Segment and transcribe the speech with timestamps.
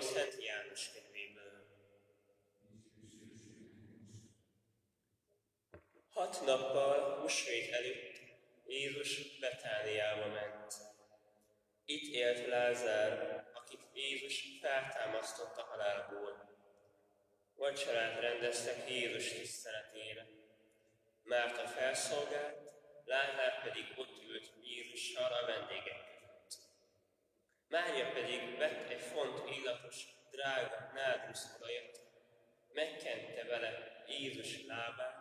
[0.00, 1.66] Szent János könyvéből.
[6.10, 8.20] Hat nappal húsvét előtt
[8.66, 10.74] Jézus Betániába ment.
[11.84, 16.48] Itt élt Lázár, akit Jézus feltámasztott a halálból.
[17.54, 20.26] Vacsorát rendeztek Jézus tiszteletére.
[21.22, 22.72] Márta felszolgált,
[23.04, 26.07] Lázár pedig ott ült Jézussal a vendégek.
[27.68, 32.00] Mária pedig vett egy font illatos, drága nádrusz olajat,
[32.72, 35.16] megkente vele Jézus lábát,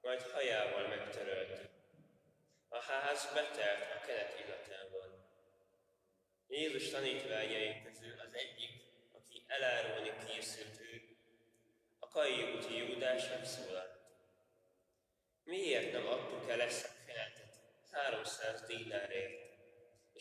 [0.00, 1.70] majd hajával megtörölte.
[2.68, 5.26] A ház betelt a kenet illatával.
[6.48, 8.70] Jézus tanítványai közül az egyik,
[9.12, 11.16] aki elárulni készült ő,
[11.98, 14.00] a Kai úti Júdás megszólalt.
[15.44, 19.51] Miért nem adtuk el ezt a kenetet 300 dinárért,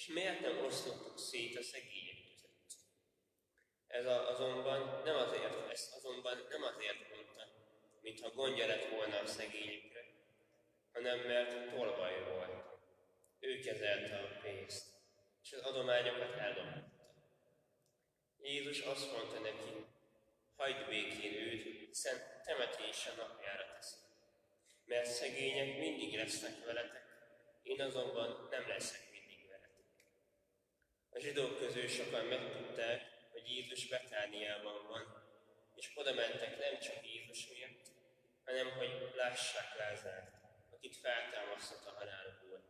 [0.02, 2.71] és miért nem osztottuk szét a szegények között?
[3.88, 7.44] Ez azonban nem azért, ezt azonban nem azért mondta,
[8.02, 10.05] mintha gondja lett volna a szegényekre,
[10.94, 12.66] hanem mert tolvaj volt.
[13.39, 14.85] Ő kezelte a pénzt,
[15.44, 16.91] és az adományokat eldobta.
[18.39, 19.85] Jézus azt mondta neki,
[20.55, 23.95] hagyd békén őt, hiszen temetése napjára teszi.
[24.85, 27.05] Mert szegények mindig lesznek veletek,
[27.63, 29.10] én azonban nem leszek.
[31.13, 35.03] A zsidók közül sokan megtudták, hogy Jézus Betániában van,
[35.75, 37.85] és oda mentek nem csak Jézus miatt,
[38.45, 40.33] hanem hogy lássák Lázárt,
[40.71, 42.63] akit feltámasztott a halálból.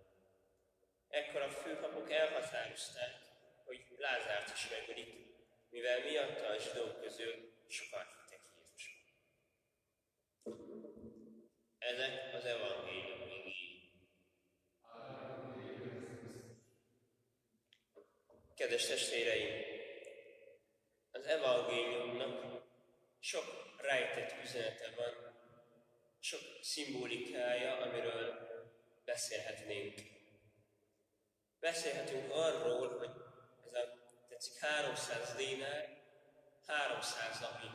[1.10, 3.16] Ekkor a főpapok elhatározták,
[3.66, 5.14] hogy Lázárt is megölik,
[5.70, 7.34] mivel miatta a zsidók közül
[7.68, 9.14] sokan hittek Jézusban.
[11.78, 13.21] Ezek az evangélium
[18.62, 19.66] Kedves testvéreim,
[21.12, 22.64] az evangéliumnak
[23.20, 23.46] sok
[23.78, 25.14] rejtett üzenete van,
[26.20, 28.48] sok szimbolikája, amiről
[29.06, 30.00] beszélhetnénk.
[31.60, 33.10] Beszélhetünk arról, hogy
[33.66, 33.94] ez a
[34.30, 35.98] tetszik 300 dénár,
[36.68, 37.68] 300 napi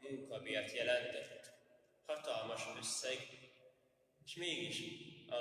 [0.00, 1.52] munkabért jelentett,
[2.06, 3.18] hatalmas összeg,
[4.24, 4.82] és mégis
[5.28, 5.36] a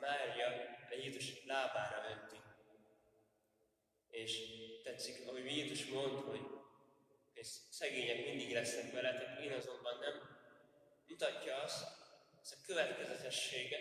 [0.00, 0.46] Mária
[0.90, 2.41] a Jézus lábára önti.
[4.12, 4.38] És
[4.82, 6.40] tetszik, ahogy Jézus mond, hogy
[7.32, 10.38] és szegények mindig lesznek veletek, én azonban nem,
[11.08, 11.82] mutatja azt,
[12.42, 13.80] az a következetességet,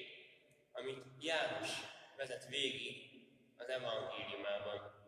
[0.72, 1.70] amit János
[2.18, 3.10] vezet végig
[3.58, 5.00] az evangéliumában.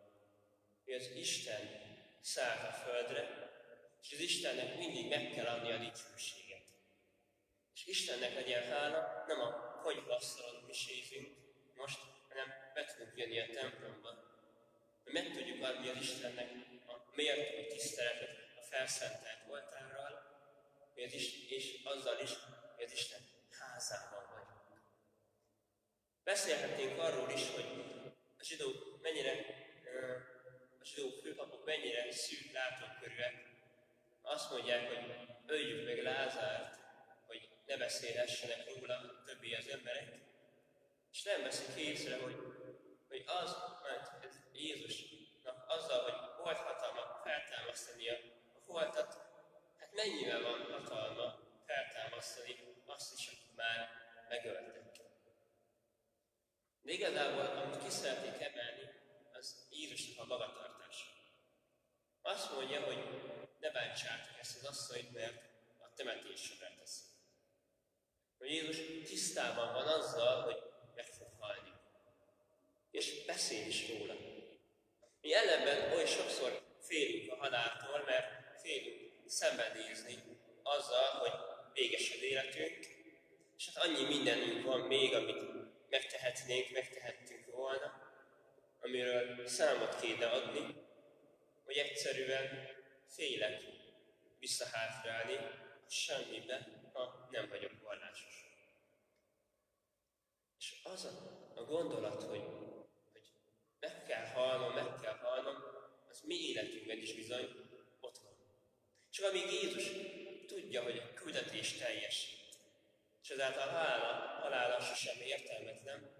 [0.84, 1.82] Hogy az Isten
[2.20, 3.52] szállt a földre,
[4.02, 6.66] és az Istennek mindig meg kell adni a dicsőséget.
[7.74, 11.28] És Istennek legyen hála, nem a konyhasztalon misézünk
[11.74, 11.98] most,
[12.28, 14.33] hanem be tudunk jönni a templomba.
[15.04, 16.50] Hogy meg tudjuk adni az Istennek
[16.86, 20.32] a méltó tiszteletet a felszentelt oltárral,
[21.48, 22.30] és azzal is,
[22.76, 23.20] hogy az Isten
[23.58, 24.82] házában vagyunk.
[26.24, 27.84] Beszélhetnénk arról is, hogy
[28.38, 29.32] a zsidók mennyire,
[30.80, 33.34] a zsidó főpapok mennyire szűk látókörűek.
[34.22, 36.78] Azt mondják, hogy öljük meg Lázárt,
[37.26, 40.14] hogy ne beszélhessenek róla többé az emberek,
[41.12, 42.36] és nem veszik észre, hogy,
[43.08, 48.16] hogy az, mert ez Jézusnak azzal, hogy volt hatalma feltámasztani a
[48.66, 49.14] holtat,
[49.78, 53.88] hát mennyivel van hatalma feltámasztani azt is, akit már
[54.28, 54.84] megöltek.
[56.82, 58.90] De igazából, amit ki szeretnék emelni,
[59.32, 61.06] az Jézusnak a magatartása.
[62.22, 62.98] Azt mondja, hogy
[63.60, 65.36] ne bántsátok ezt az asszonyt, mert
[65.78, 67.02] a temetésre teszi.
[68.38, 68.76] Hogy Jézus
[69.08, 70.62] tisztában van azzal, hogy
[70.94, 71.72] meg fog halni.
[72.90, 74.23] És beszél is róla.
[75.24, 80.18] Mi ellenben oly sokszor félünk a haláltól, mert félünk szembenézni
[80.62, 81.32] azzal, hogy
[81.72, 82.86] véges az életünk,
[83.56, 85.42] és hát annyi mindenünk van még, amit
[85.88, 88.12] megtehetnénk, megtehettünk volna,
[88.80, 90.74] amiről számot kéne adni,
[91.64, 92.68] hogy egyszerűen
[93.08, 93.62] félek
[94.38, 98.44] visszahátrálni a semmibe, ha nem vagyok vallásos.
[100.58, 102.42] És az a, a gondolat, hogy,
[103.84, 105.56] meg kell halnom, meg kell halnom,
[106.10, 107.48] az mi életünkben is bizony
[108.00, 108.36] ott van.
[109.10, 109.90] Csak amíg Jézus
[110.46, 112.38] tudja, hogy a küldetés teljesít,
[113.22, 116.10] és ezáltal hála, halála sosem értelmetlen,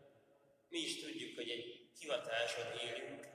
[0.69, 3.26] mi is tudjuk, hogy egy hivatáson élünk,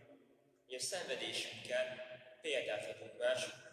[0.65, 2.07] hogy a szenvedésünkkel
[2.41, 3.69] példát adunk másoknak,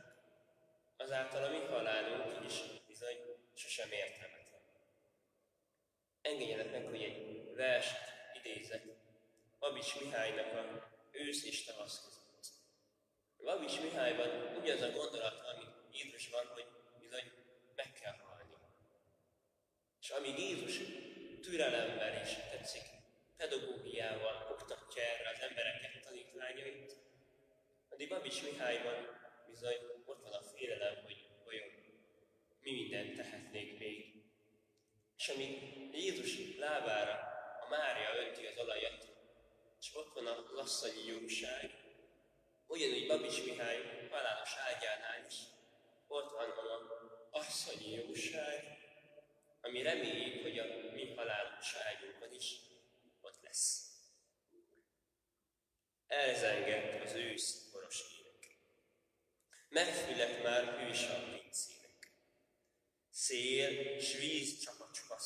[0.97, 2.55] azáltal a mi halálunk is
[2.87, 3.17] bizony
[3.55, 4.61] sosem értelmetlen.
[6.23, 8.96] Engedjenek meg, hogy egy verset idézek
[9.67, 12.47] Abics Mihálynak a Ősz és tavasz között.
[13.45, 16.67] Babics Mihályban ugyanaz a gondolat, ami Jézusban, hogy
[16.99, 17.33] bizony
[17.75, 18.55] meg kell halni.
[20.01, 20.77] És amíg Jézus
[21.41, 22.83] türelemmel is tetszik,
[23.37, 26.97] pedagógiával oktatja erre az embereket, tanítványait,
[27.89, 29.09] addig Babics Mihályban
[29.47, 31.69] bizony ott van a félelem, hogy vajon
[32.61, 34.25] mi mindent tehetnék még.
[35.19, 35.59] És amíg
[35.93, 37.13] Jézus lábára
[37.61, 39.16] a Mária önti az olajat,
[39.81, 41.71] és ott van a lasszanyi jóság,
[42.67, 45.35] ugyanúgy Babics Mihály halálos ágyánál is
[46.07, 48.65] ott van a asszonyi jóság,
[49.61, 52.55] ami reméljük, hogy a mi halálos ágyunkon is
[53.21, 53.91] ott lesz.
[56.07, 58.59] Elzengett az ősz koros ének.
[59.69, 62.13] Megfülett már hűs a pincének.
[63.11, 65.19] Szél s víz csapacsak a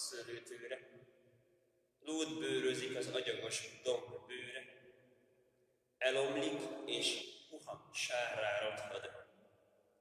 [2.11, 4.62] Lód bőrözik az agyagos domb bőre.
[5.99, 9.11] Elomlik és puha sárrá rothad,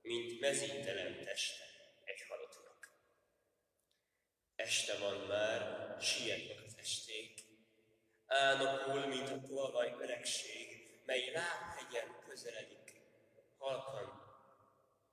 [0.01, 1.63] mint mezítelen teste
[2.03, 2.91] egy halottnak.
[4.55, 7.43] Este van már, sietnek az esték,
[8.25, 10.67] Álnokul, mint a tolvaj öregség,
[11.05, 13.01] mely lábhegyen közeledik,
[13.57, 14.21] halkan,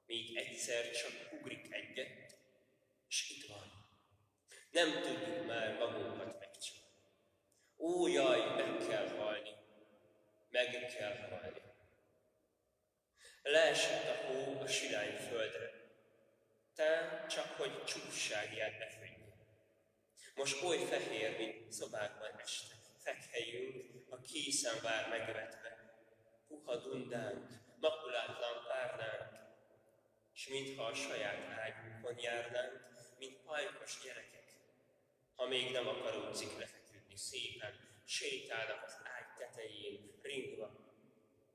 [0.06, 2.38] míg egyszer csak ugrik egyet,
[3.08, 3.76] és itt van.
[4.70, 6.84] Nem tudjuk már magunkat megcsalni.
[7.78, 9.50] Ó, jaj, meg kell halni,
[10.72, 11.62] meg kell halni.
[13.42, 15.70] Leesett a hó a silány földre,
[16.74, 19.16] tán csak hogy csúfságját befűnje.
[20.34, 22.74] Most oly fehér, mint szobákban este.
[22.98, 25.76] Fekhelyünk, a készen vár megvetve,
[26.48, 27.48] puha dundánk,
[27.80, 29.36] makulátlan párnánk,
[30.34, 32.86] és mintha a saját ágyunkon járnánk,
[33.18, 34.52] mint pajkos gyerekek,
[35.34, 38.85] ha még nem akaródzik lefeküdni szépen, sétálnak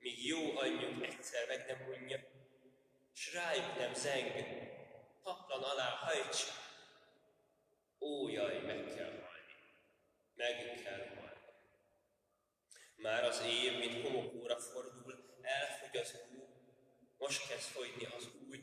[0.01, 2.19] míg jó anyjuk egyszer meg nem unja,
[3.13, 4.31] s rájuk nem zeng,
[5.23, 6.51] paplan alá hajtsa.
[7.99, 9.55] Ó, jaj, meg kell halni,
[10.35, 11.39] meg kell halni.
[12.95, 16.47] Már az év, mint homokóra fordul, elfogy az új,
[17.17, 18.59] most kezd fogyni az új,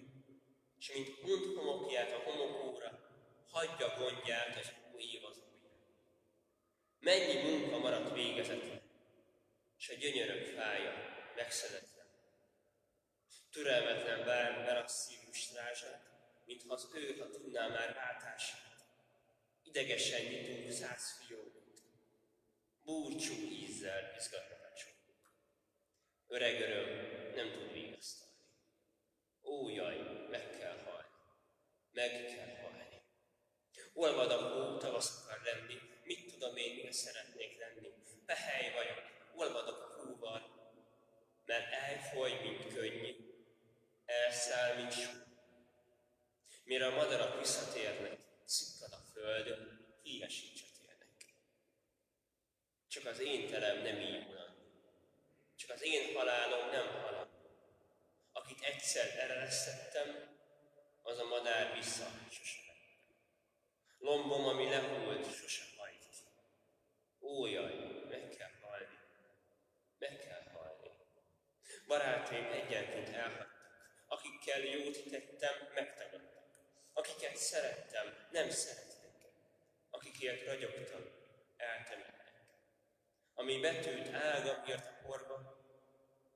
[0.78, 2.98] és mint unt homokját a homokóra,
[3.50, 5.70] hagyja gondját az új év az új.
[6.98, 8.82] Mennyi munka maradt végezetlen,
[9.78, 12.06] és a gyönyörök fája megszedetlen.
[13.50, 16.02] Türelmetlen vár berasszív strázsát,
[16.44, 18.76] mintha az ő, ha tudná már váltását.
[19.62, 21.58] Idegesen nyitunk száz fiók,
[22.84, 25.20] búcsú ízzel izgatnak a csókok.
[26.26, 26.88] Öreg öröm
[27.34, 28.34] nem tud vigasztalni.
[29.42, 29.96] Ó, jaj,
[30.30, 31.08] meg kell halni.
[31.90, 33.02] Meg kell halni.
[33.94, 37.88] Olvad a hó, tavasz akar lenni, mit tudom én, mi szeretnék lenni.
[38.26, 39.02] Pehely vagyok,
[39.34, 40.57] olvadok a hóval,
[41.48, 43.14] mert elfoly, mint könnyű,
[44.04, 45.10] elszáll, mint sú.
[46.64, 49.58] Mire a madarak visszatérnek, szikkad a föld,
[50.02, 50.68] híresíts
[52.88, 54.36] csak az én terem nem ímulandó.
[55.56, 57.50] Csak az én halálom nem halandó.
[58.32, 60.36] Akit egyszer eresztettem,
[61.02, 62.56] az a madár vissza sose
[63.98, 66.18] Lombom, ami lehult, sose hajt ki.
[67.20, 67.74] Ó, jaj,
[68.08, 68.98] meg kell halni.
[69.98, 70.90] Meg kell halni.
[71.88, 73.56] Barátaim egyenként elhagytak.
[74.06, 76.46] Akikkel jót tettem, megtagadtak.
[76.92, 78.96] Akiket szerettem, nem szeretnek.
[79.90, 81.02] Akikért ragyogtam,
[81.56, 82.18] eltemettek
[83.38, 85.34] ami betűt ága írt a porba,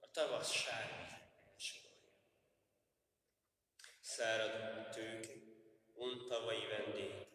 [0.01, 1.07] a tavasz sárga
[1.57, 2.13] sorolja.
[4.01, 5.33] Szárad tőke,
[5.95, 7.27] untavai vendég,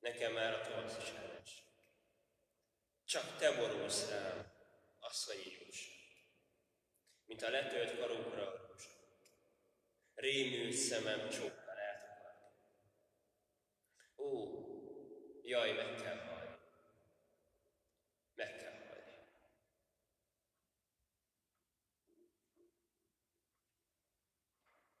[0.00, 1.64] nekem már a tavasz is ellenség.
[3.04, 4.52] Csak te borulsz rám,
[5.00, 5.93] asszonyi jóság,
[7.26, 8.90] mint a letölt karokra a rózsa.
[10.14, 12.32] Rémült szemem csókkal eltakar.
[14.16, 14.28] Ó,
[15.42, 16.03] jaj, kell